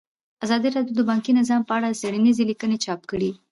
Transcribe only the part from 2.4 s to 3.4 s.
لیکنې چاپ کړي.